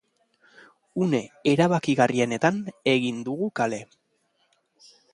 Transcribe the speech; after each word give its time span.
Une 1.07 1.19
erabakigarrienetan 1.51 2.59
egin 2.97 3.23
dugu 3.31 3.55
kale. 3.61 3.83